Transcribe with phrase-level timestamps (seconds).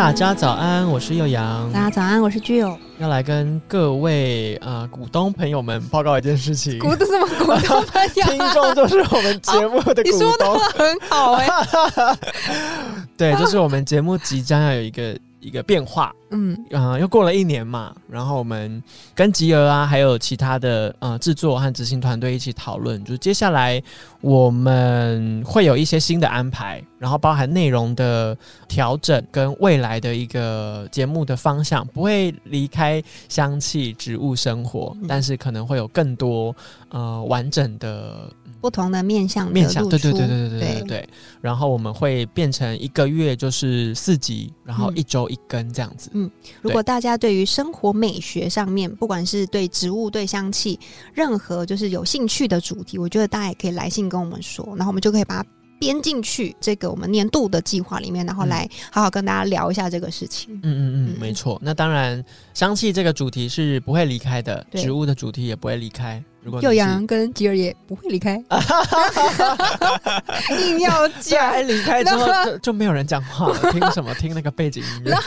[0.00, 1.70] 大家早安，我是幼阳。
[1.74, 2.74] 大家早安，我是具友。
[2.96, 6.78] 要来跟各位呃股东朋友们报告一件事情。
[6.78, 8.24] 股东什么股东朋友？
[8.24, 10.18] 听众就是我们节目的 股东。
[10.18, 11.46] 你说的很好哎。
[13.14, 15.14] 对，就是我们节目即将要有一个。
[15.42, 18.82] 一个变化，嗯啊，又过了一年嘛，然后我们
[19.14, 23.82] 跟吉儿啊，还有其他的呃制作和执行团队一起讨论，就是接下来
[24.20, 28.36] 我们会有一些新的安排，然后包含内容的
[28.68, 36.54] 调整跟未来的一个节目的方向，不会离开香气植物生活，但是可能会有更多
[36.90, 38.30] 呃完整的。
[38.60, 41.08] 不同的面向，面向，对对对对对对对对。
[41.40, 46.10] 然后我们会变成一个月就是四集，然后一周一根这样子。
[46.12, 46.19] 嗯，
[46.60, 50.78] 如果大家对于生活美学上面，不管是对植物、对香气，
[51.14, 55.48] 任何就是有兴趣的主题，我觉得大家也可以来信跟我们说，然后我们就可以把它。
[55.80, 60.54] 编进去这个我们年度的计划里面，然后来好好跟大家聊一下这个事情。
[60.56, 61.58] 嗯嗯嗯，没错。
[61.62, 66.22] 那当然，香气这个主题是不会离开的，植物的主题也不会离开。
[66.42, 68.36] 如果幼阳跟吉尔也不会离开，
[70.68, 74.14] 硬要讲离开之后就就没有人讲话了，听什么？
[74.14, 75.16] 听那个背景音乐。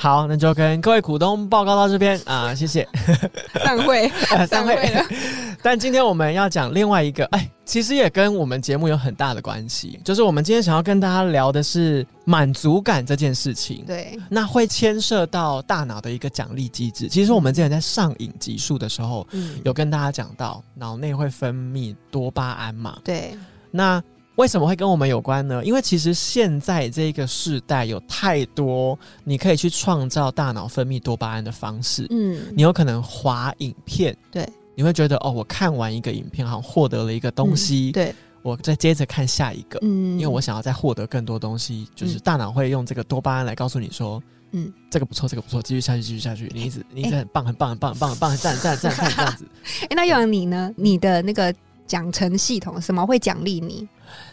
[0.00, 2.88] 好，那就跟各位股东报告到这边啊，谢谢。
[3.62, 4.08] 散会，
[4.48, 5.04] 散会了。
[5.62, 13.84] 但今天我们要讲另外一个，哎，其实也跟我们节目有很大的关系，就是我们今天想要跟大家聊的是满足感这件事情。
[13.86, 17.06] 对，那会牵涉到大脑的一个奖励机制。
[17.06, 19.26] 其实我们之前在上瘾集数的时候，
[19.64, 22.98] 有跟大家讲到，脑内会分泌多巴胺嘛？
[23.04, 23.36] 对，
[23.70, 24.02] 那。
[24.40, 25.62] 为什么会跟我们有关呢？
[25.62, 32.06] 因为其实现在这个时代有太多你可以去创造大脑分泌多巴胺的方式。
[32.08, 49.46] 嗯，你有可能滑影片，对，你会觉得哦，我看完一个影片，好像获得了一个东西，对，我再接着看下一个，嗯，因为我想要再获得更多东西，就是大脑会用这个多巴胺来告诉你说，嗯，这个不错，这个不错，继续下去，继续下去，你一直你一直很棒，很棒，很棒，很棒，很棒，赞赞赞赞这样子。
[49.84, 50.72] 哎，那有你呢？
[50.78, 51.54] 你的那个
[51.90, 53.88] 奖惩系统什么会奖励你？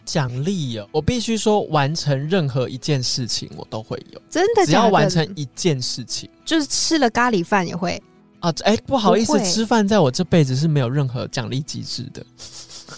[0.05, 4.21] 奖励哦，我必须说，完成任何一件事情，我都会有。
[4.29, 7.99] 真的，只要完成一件事情，就是吃了咖喱饭也会
[8.41, 8.53] 啊。
[8.63, 12.23] 哎，不好意思，吃饭在我这辈子是没有任何奖励机制的。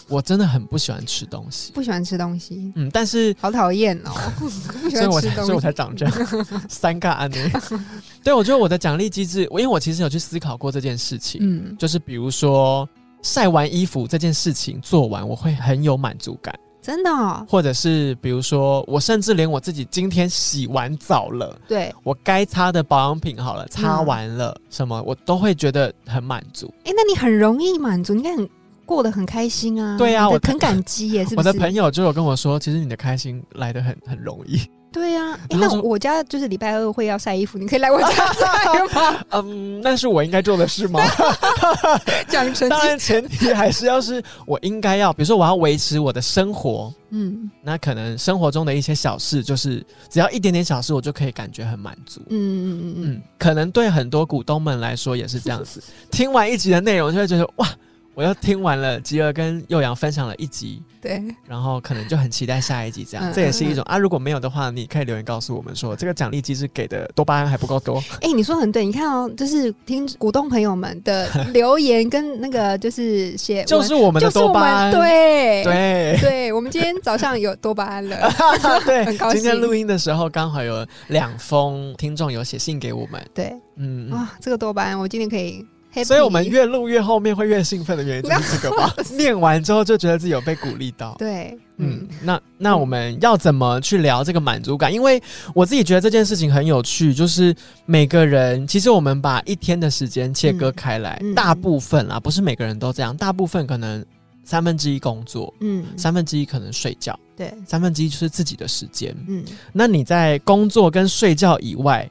[0.07, 2.71] 我真的很不喜欢吃东西，不喜欢吃东西。
[2.75, 4.11] 嗯，但是好讨厌哦，
[4.91, 6.13] 所以我才所以我才长这样，
[6.67, 7.49] 三个安内。
[8.21, 11.39] 对，我觉得我的奖励机制，我因为我其实有去思考过这件事情。
[11.41, 12.87] 嗯，就是比如说
[13.21, 16.53] 晒完衣服这件事情做完，我会很有满足感。
[16.81, 26.73] 真的，或者是比如说，我甚至连我自己今天洗完澡了，对我该擦的保养品好了，擦完了什么，我都会觉得很满足。
[26.85, 28.47] 哎，那你很容易满足，你看
[28.85, 29.97] 过得很开心啊。
[29.97, 31.25] 对啊，我很感激耶。
[31.25, 34.61] 是我的朋友就有跟我说，其实你的开心来的很很容易。
[34.91, 39.23] 对呀，那我家就是礼拜二会要晒衣服，你可以来我家 晒吗？
[39.31, 40.99] 嗯，那是我应该做的事吗？
[42.27, 52.19] 讲成当然前提还是要是我应该要，比如说我要维持我的生活，嗯，那可能生活中的一些小事，就是只要一点点小事，我就可以感觉很满足。
[52.29, 55.83] 嗯嗯嗯嗯，可能对很多股东们来说也是这样子。
[56.09, 57.67] 听完一集的内容，就会觉得哇。
[58.19, 63.97] 我又听完了吉儿跟幼阳分享了一集，对，然后可能就很期待下一集，这样这也是一种啊。
[63.97, 68.03] 如果没有的话，你可以留言告诉我们说，这个奖励机制给的多巴胺还不够多。
[68.19, 78.29] 哎，你说很对，你看哦，就是听股东朋友们的留言跟那个就是写，就是我们的多巴胺，对对对，我们今天早上有多巴胺了，
[78.85, 79.39] 对， 很高兴。
[79.39, 85.65] 今天录音的时候刚好有两封听众有写信给我们，对，嗯啊，这个多巴胺我今天可以。
[86.05, 88.93] 所以，我们越录越后面会越兴奋的原因就是这个吧。
[89.17, 91.15] 念完之后就觉得自己有被鼓励到。
[91.17, 94.93] 对，嗯，那那我们要怎么去聊这个满足感？
[94.93, 95.21] 因为
[95.55, 97.55] 我自己觉得这件事情很有趣，就是
[97.85, 104.05] 每个人其实我们把一天的时间切割开来，大部分啊，不是每个人都这样，大部分可能
[104.43, 109.43] 三分之一工作，嗯，三分之一可能睡觉，对，三分之一就是自己的时间，嗯，
[109.73, 112.09] 那你在工作跟睡觉以外。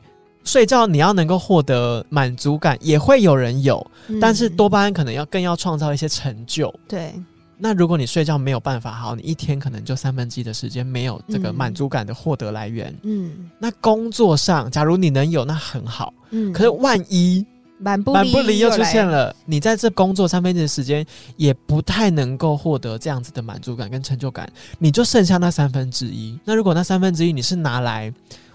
[0.48, 3.86] 睡觉你要能够获得满足感，也会有人有，
[4.18, 6.74] 但是多巴胺可能要更要创造一些成就。
[6.88, 7.12] 对，
[7.58, 12.96] 那如果你睡觉没有办法好，你一天可能就三分之一的时间没有这个满足感的获得来源。
[13.02, 16.14] 嗯，那工作上，假如你能有，那很好。
[16.30, 17.44] 嗯，可是万一
[17.78, 19.26] 满不满不离又出现了。
[19.26, 19.36] 了。
[19.44, 21.04] 你在这工作三分之一的时间，
[21.36, 26.38] 也不太能够获得这样子的满足感跟成就感，你就剩下那三分之一。
[26.42, 28.10] 那如果那三分之一你是拿来，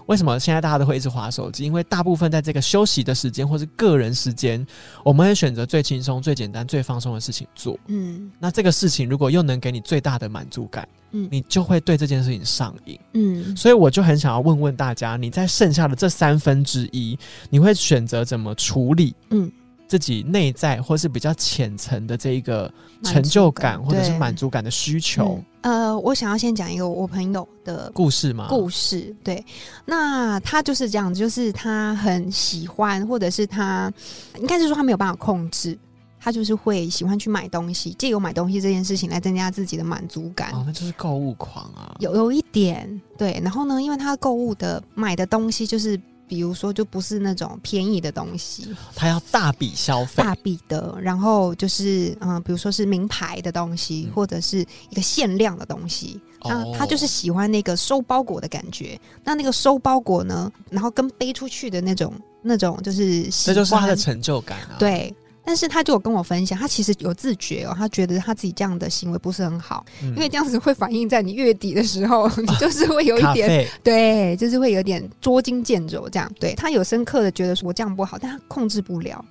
[0.06, 1.64] 为什么现在大家都会一直划手机？
[1.64, 4.64] 因为大部分在这个休息的时间或是个人时间，
[5.04, 7.78] 我们会选择最轻松、最简单、最放松的事情做。
[7.86, 12.98] 嗯，那这个事情如果又能给你最大的满足感，嗯，你就会对这件事情上瘾。
[13.12, 17.18] 嗯，所以我就很想要问问大家，你在剩下的这三分之一，
[17.50, 19.14] 你会选择怎么处理？
[19.30, 19.50] 嗯。
[19.86, 22.72] 自己内在或是比较浅层的这一个
[23.02, 25.44] 成就感或者是满足感的需求。
[25.64, 28.48] 呃，我想要先讲一个我朋友的故事嘛。
[28.50, 29.42] 故事对，
[29.86, 33.90] 那他就是这样，就是他很喜欢，或者是他
[34.38, 35.78] 应该是说他没有办法控制，
[36.20, 40.52] 他就是会喜欢去买东西，借由买东西这件事情来增加自己的满足感。
[40.52, 43.40] 哦，那就是购物狂啊，有有一点对。
[43.42, 45.98] 然后呢，因为他购物的买的东西就是。
[46.26, 50.96] 比如说，就不是那种便宜的东西，他要大笔消费，大笔的。
[51.00, 54.60] 然后就是，嗯，比如说是名牌的东西，或者是
[54.90, 56.20] 一个限量的东西。
[56.40, 59.00] 他他就是喜欢那个收包裹的感觉。
[59.24, 62.12] 那那个收包裹呢，然后跟背出去的那种
[62.42, 64.76] 那种，就是这就是他的成就感啊。
[64.78, 65.14] 对。
[65.44, 76.30] 但是他就有跟我分享，他其实有自觉哦，他觉得他自己这样的行为不是很好，因为这样子会反映在你月底的时候，你 就是会有一点，对，就是会有点捉襟见肘这样。
[76.40, 79.24] 对他有深刻的觉得说我这样不好，但他控制不了。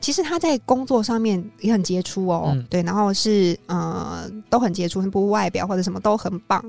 [0.00, 6.64] 其实他在工作上面也很杰出哦，对，然后是呃都很杰出，不外表或者什么都很棒。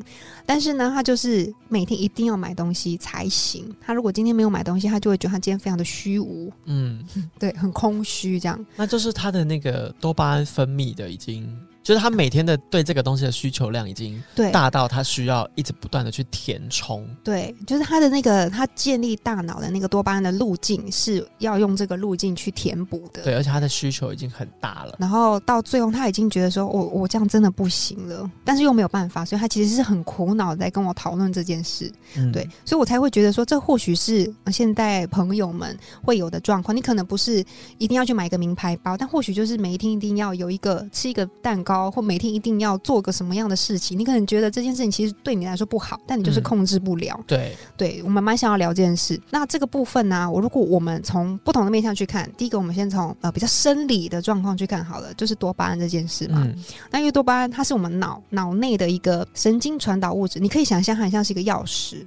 [0.45, 3.73] 但是呢，他就是每天一定要买东西才行。
[3.81, 7.03] 他如果今天没有买东西，他就会觉得他今天非常的虚无，嗯，
[7.39, 8.65] 对，很空虚这样。
[8.75, 11.47] 那就是他的那个多巴胺分泌的已经。
[11.83, 14.21] 就是他每天的对这个东西的需求量已经
[14.51, 17.05] 大到他需要一直不断的去填充。
[17.23, 23.23] 对，就是他的那个他建立大脑的那个多巴胺的路径是要用这个路径去填补的。
[23.23, 24.95] 对，而且他的需求已经很大了。
[24.97, 31.91] 然后到最后他已经觉得说，我我这样真的不行了，但是又没有办法，所以他其实是很苦恼在跟我讨论这件事。
[32.15, 36.73] 嗯对，所以我才会觉得说，这或许是现在朋友们会有的状况。
[36.73, 37.43] 你可能不是
[37.77, 41.72] 一定要去买一个名牌包，但或许就是每一天一定要有一个吃一个蛋糕。
[41.91, 47.19] 或每天一定要做个什么样的事情，你可能觉得这件事情其实对你来说不好，但你就是控制不了。
[47.25, 49.19] 对，对我们蛮想要聊这件事。
[49.29, 56.47] 那这个部分呢，我如果我们从不同的面向去看，第一个我们先从呃比较生理的状况去看好了，就是多巴胺这件事嘛。
[56.91, 62.05] 那因为多巴胺它是我们脑脑内的一个神经传导物质，你可以想象它很像是一个钥匙。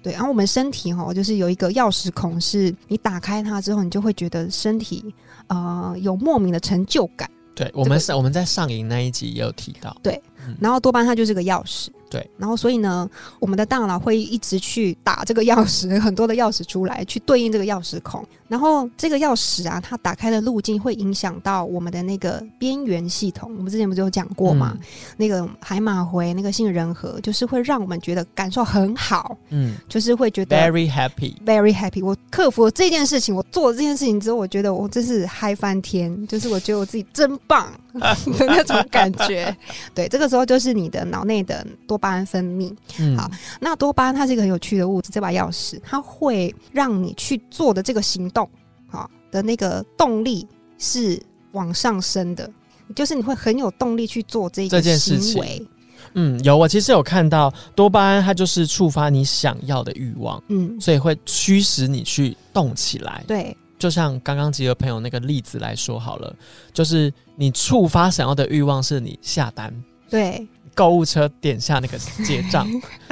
[0.00, 5.12] 对，然后我们身体哈，就是有一个钥匙孔，是你打开它之后，你就会觉得身体
[5.48, 7.28] 呃有莫名的成就感。
[7.58, 9.96] 对，我们上我们在上影那一集也有提到。
[10.00, 10.22] 对，
[10.60, 11.88] 然后多巴胺它就是个钥匙。
[12.10, 13.08] 对，然后所以呢，
[13.38, 18.24] 我们的大脑会一直去打这个钥匙，很多的钥匙出来，去对应这个钥匙孔。
[18.48, 23.54] 然后这个钥匙啊，它打开的路径会影响到我们的那个边缘系统。
[23.58, 24.74] 我们之前不是有讲过吗？
[25.18, 29.36] 那个海马回，那个杏仁核，就是会让我们觉得感受很好。
[29.50, 32.02] 嗯，就是会觉得 very happy，very happy。
[32.02, 37.70] 我克服了这件事情，我做了这件事情之后，我觉得我真是嗨翻天，就是我觉得我自己真棒
[38.00, 39.54] 的那种感觉。
[39.94, 41.98] 对，这个时候就是你的脑内的多。
[41.98, 42.72] 巴胺分泌，
[43.16, 43.28] 好，
[43.60, 48.48] 那多巴胺它是一个很有趣的物质，这把钥匙它会让你去做的这个行动，
[48.86, 50.46] 好，的那个动力
[50.78, 52.48] 是往上升的，
[52.94, 55.68] 就是你会很有动力去做这这件事情。
[56.14, 63.24] 嗯，有，我其实有看到多巴胺，它就是触发你想要的欲望，嗯，所以会驱使你去动起来。
[63.26, 66.34] 对，就像刚刚几个朋友那个例子来说好了，
[66.72, 69.72] 就是你触发想要的欲望是你下单，
[70.10, 70.46] 对。
[70.74, 72.64] 购物车点下那个结账，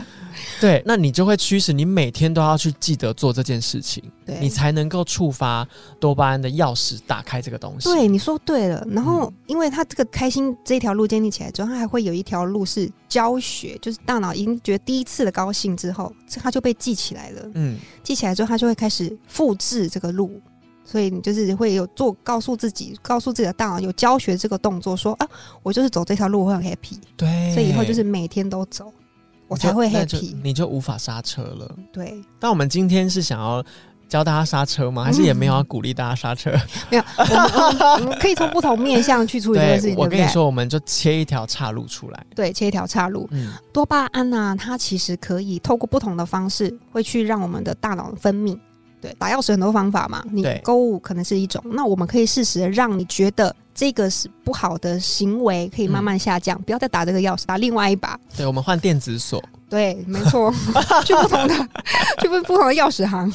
[0.61, 5.66] 对，那你就会驱使你每天都要去记得做这件事情，对你才能够触发
[5.99, 7.88] 多巴胺的钥匙，打开这个东西。
[7.88, 8.87] 对，你说对了。
[8.88, 17.50] 然后，因为他这个开心这条路建立起来之后，他还会有一条路是教学，就是大脑已经觉得第一次的高兴之后，他就被记起来了。
[17.54, 20.40] 嗯，记起来之后，他就会开始复制这个路。
[20.87, 25.26] 所以你就是会有做告诉自己，告诉自己的大脑有教学这个动作，说啊，
[25.64, 28.93] 我就是走这条路会很 happy，对，所以以后就是每天都走，
[29.49, 31.76] 我才会 happy，你就无法刹车了。
[31.93, 33.64] 对，但我们今天是想要
[34.09, 35.02] 教大家刹车吗？
[35.02, 36.52] 还是也没有要鼓励大家刹车？
[36.88, 39.97] 没有，我们可以从不同面向去处理 这件事情。
[39.97, 43.26] 我跟你说，我们就切一条岔路出来，对，切一条岔路。
[43.33, 48.57] 嗯，多巴胺呢，它其实可以透过不同的方式，会去让我们的大脑分泌。
[49.00, 51.62] 对，打钥匙很多方法嘛，你购物可能是一种。
[51.67, 58.19] 那我们可以适时的让你觉得这个是不好的行为，可以慢慢下降，不要再打这个钥匙，打另外一把。
[58.37, 59.43] 对，我们换电子锁。
[59.68, 60.52] 对，没错，
[61.04, 61.54] 去不同的
[62.23, 63.32] 去不不同的钥匙行。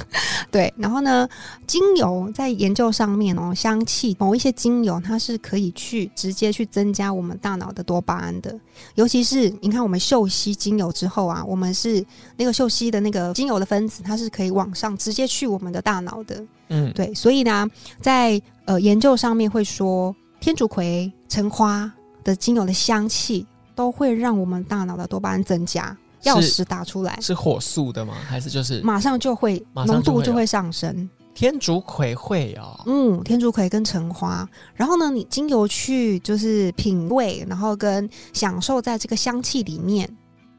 [0.49, 1.27] 对，然后呢，
[1.67, 8.57] 精油在研究上面哦，香气某一些精油它是可以去直接去增加我们大脑的多巴胺的，
[8.95, 12.03] 尤其是你看我们嗅吸精油之后啊，我们是
[12.37, 16.41] 那个嗅吸的那个精油的分子，它是可以往上直接去我们的大脑的。
[16.69, 17.67] 嗯，对，所以呢，
[17.99, 21.91] 在呃研究上面会说，天竺葵、橙花
[22.23, 23.45] 的精油的香气
[23.75, 25.95] 都会让我们大脑的多巴胺增加。
[26.23, 27.17] 钥匙打出来。
[27.21, 28.13] 是火速的吗？
[28.27, 31.09] 还是就是马上就会浓度就会上升？
[31.33, 40.09] 天竺葵会哦，嗯，天竺葵跟橙花，然后呢，你精油去就是品味，然后跟享受在这个香气里面，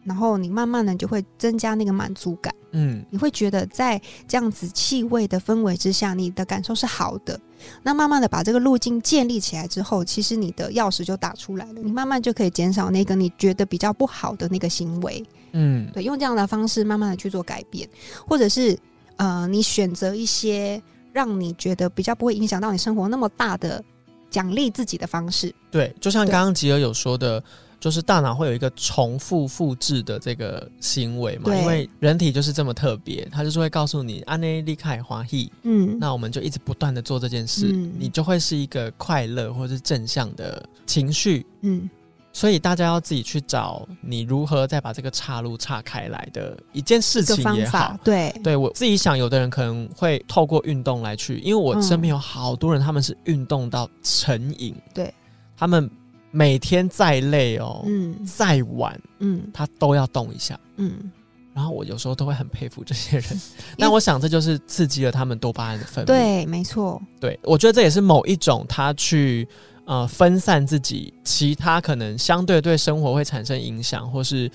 [0.05, 2.55] 然后你慢慢的就会增加那个满足感。
[2.75, 7.39] 嗯，你会觉得在这样子气味的氛围之下，你的感受是好的。
[7.83, 11.81] 那慢慢的把这个路径建立起来之后，其实你的钥匙就打出来了。
[11.83, 15.23] 你慢慢就可以减少那个你觉得比较不好的那个行为。
[15.53, 17.87] 嗯，对，用这样的方式慢慢的去做改变，
[18.27, 18.77] 或者是
[19.17, 20.83] 呃，你选择一些
[21.13, 23.85] 让你觉得比较不会影响到你生活那么大的
[24.31, 25.55] 奖励自己的方式。
[25.71, 27.45] 对，就像刚刚吉尔有说的。
[27.83, 37.67] 就是大脑会有一个重复复制的这个行为嘛，因为人体就是这么特别，它就是会告诉你安内利凯华希，嗯，那我们就一直不断的做这件事，
[37.99, 41.91] 你就会是一个快乐或者是正向的情绪，嗯，
[42.33, 55.13] 所以大家要自己去找你如何再把这个岔路岔开来的一件事情也好，对，对我自己想，有的人可能会透过运动来去，因为我身边有好多人，他们是运动到成瘾，对。
[55.57, 55.91] 他们。
[56.33, 61.13] 每天再累哦，嗯，再晚，嗯，他都要动一下，嗯，
[61.55, 63.41] 然后我有时候都会很佩服这些人，
[63.79, 69.47] 但我想这就是刺激了他们多巴胺的分泌，对，没错，对，我觉得这也是某一种他去
[69.85, 74.51] 呃分散自己其他可能相对对生活会产生影响，或是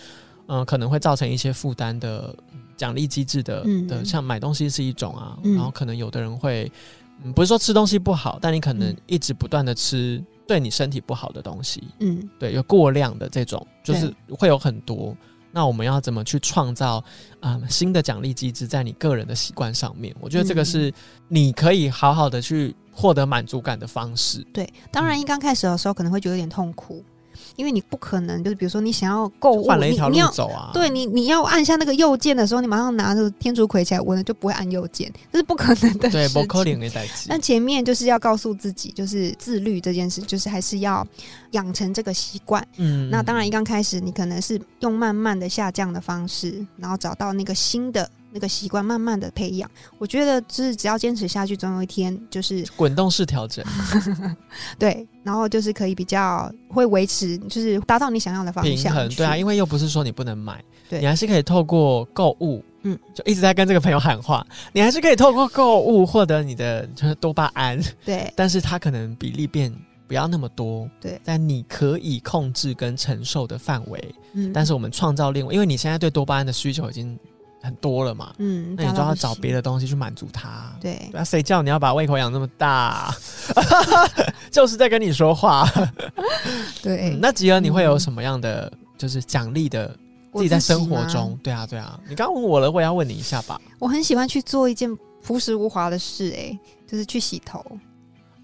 [0.48, 2.36] 嗯可能会造成一些负担的
[2.76, 6.72] 奖励机制的的，像买东西是一种啊，然后可能有的人会，
[7.36, 10.24] 不是说吃东西不好，但你可能一直不断的吃。
[10.48, 15.16] 对你身体不好的东西，嗯，对，有过量的这种，就是会有很多。
[15.52, 17.04] 那我们要怎么去创造
[17.40, 20.16] 啊新的奖励机制在你个人的习惯上面？
[20.20, 20.94] 我觉得这个是
[21.28, 24.46] 你可以好好的去获得满足感的方式。
[24.54, 27.04] 对，当然一刚开始的时候可能会觉得有点痛苦。
[27.56, 30.72] 因为你不可能，就是比如说你想要购物，换了一条路走啊。
[30.74, 36.10] 对你，你要按下那个右键的时候，你马上拿着天竺葵起来闻了，就不会按右键，这是不可能的。
[36.12, 37.28] 对，不可能的代志。
[37.30, 41.06] 那前面就是要告诉自己，就是自律这件事，就是还是要
[41.52, 42.66] 养成这个习惯。
[42.78, 48.10] 嗯，那当然一刚开始，你可能是用慢慢的下降的方式，然后找到那个新的。
[48.32, 53.66] 那个习惯慢慢的培养，我觉得就是只要坚持下去，总有一天就是滚动式调整，
[54.78, 58.76] 对，然后就是可以比较会维持，就是达到你想要的方向。
[58.76, 69.74] 平衡，对啊，因为又不是说你不能买，对你还是可以透过购物，嗯，就一直在跟这个朋友喊话，你还是可以透过购物获得你的就是多巴胺，对， 但是它可能比例变
[70.06, 77.18] 不要那么多，对，在你可以控制跟承受的范围，嗯，但是我们创造另外，因为你现在对多巴胺的需求已经。
[77.68, 80.74] 很多了嘛，嗯，那你就要找别的东西去满足他。
[80.82, 83.14] 对，那谁叫你要把胃口养那么大？
[84.50, 85.68] 就是在跟你说话。
[86.82, 89.96] 对，那吉儿，你会有什么样的就是奖励的？
[90.34, 92.00] 自己在生活中，对啊，对啊。
[92.08, 93.60] 你刚问我了，我也要问你一下吧。
[93.80, 97.66] 我很喜欢去做一件朴实无华的事，哎，就是去洗头。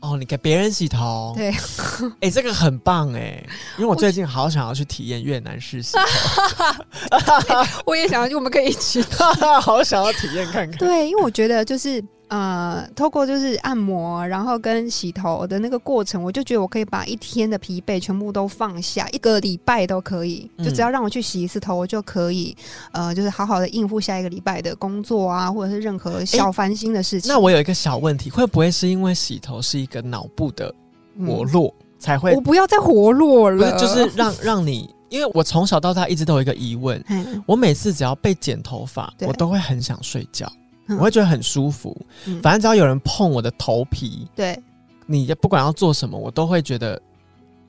[0.03, 1.49] 哦，你给别人洗头，对，
[2.19, 3.41] 哎，这个很棒哎，
[3.77, 6.03] 因为我最近好想要去体验越南式洗头，
[7.85, 9.01] 我也想要，我们可以一起，
[9.63, 10.77] 好想要体验看看。
[10.77, 12.03] 对，因为我觉得就是。
[12.29, 22.55] 呃，透过就是按摩，然后跟洗头的那个过程，我就觉得我可以把一天的疲惫全部都放下，一个礼拜都可以，就只要让我去洗一次头，我就可以，
[22.91, 27.31] 呃，就是好好的应付下一个礼拜的工作啊，或者是任何小烦心的事情。
[27.31, 30.73] 那我有一个小问题，会不会是因为洗头是一个脑部的
[31.19, 32.33] 活络才会？
[32.33, 37.03] 我不要再活络了，就是让让你，因为我从小到大一直都有一个疑问，
[37.45, 40.51] 我每次只要被剪头发，我都会很想睡觉。
[40.89, 41.95] 我会觉得很舒服，
[42.41, 44.61] 反正只要有人碰我的头皮，对，
[45.05, 47.01] 你不管要做什么，我都会觉得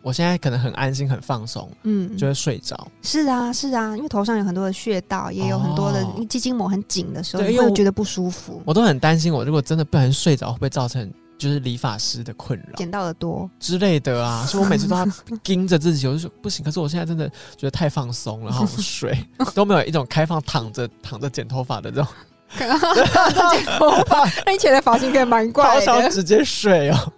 [0.03, 2.89] 我现在可能很安心、很放松，嗯，就会睡着。
[3.03, 8.61] 是啊，是啊，因为头上有很多的穴道，也有很多的肌筋膜很紧的时候，你会觉得不舒服。
[8.65, 12.75] 我都很担心，我如果真的不小心睡着，会不会造成就是理发师的困扰？
[12.77, 15.07] 剪到的多之类的啊， 所以我每次都要
[15.43, 16.65] 盯着自己，我就说不行。
[16.65, 19.17] 可是我现在真的觉得太放松了，然后睡
[19.55, 22.07] 都没有一种开放躺着躺着剪头发的这种。
[23.79, 27.13] 头发，那你剪的发型可以蛮怪的，直接睡哦。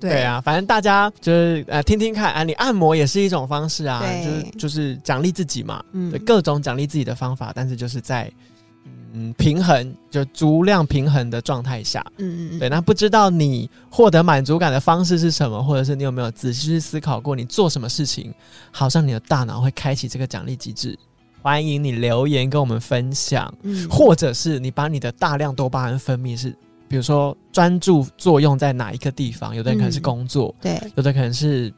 [0.00, 8.30] 对啊，反正大家就是呃听听看啊，你按摩也是一种方式啊，就是就是奖励自己嘛，嗯，各种奖励自己的方法，但是就是在
[9.12, 12.58] 嗯平衡就足量平衡的状态下，嗯嗯。
[12.60, 18.32] 对，那不知道你获得满足感的方式是什么，或者是你有没有仔细去思考过，你做什么事情，
[18.70, 20.96] 好像你的大脑会开启这个奖励机制？
[21.42, 26.54] 欢迎你留言跟我们分享，嗯，或者是你把你的大量多巴胺分泌是。
[26.90, 29.54] 比如说专注作用在哪一个地方？
[29.54, 31.74] 有的人可能是工作，对；有的可能是嗯，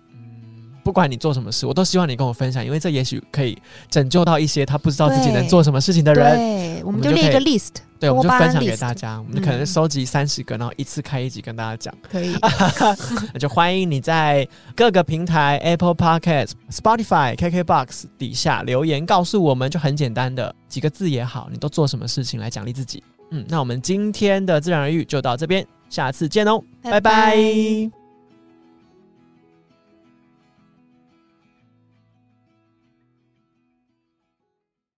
[0.83, 3.57] 不管你做什么事，我都希望你跟我分享，因为这也许可以
[3.89, 6.37] 拯救到一些他不知道自己能做什么事情的人。
[6.37, 9.21] 对，我们就列一个 list，对，我们就分享给大家。
[9.21, 11.95] 我们可能收集三十个，然后一次开一集跟大家讲。
[12.11, 12.35] 可以，
[13.33, 23.03] 那就欢迎你在各个平台 Apple Podcast、Spotify、KKBox 底下留言告诉我们，就很简单的几个字也好，你都做什么事情来奖励自己。
[23.33, 28.00] 嗯，那我们今天的自然而愈就到这边，下次见哦，拜拜。